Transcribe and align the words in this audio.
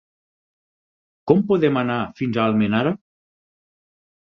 Com 1.33 1.43
podem 1.51 1.79
anar 1.83 1.99
fins 2.23 2.41
a 2.41 2.49
Almenara? 2.55 2.97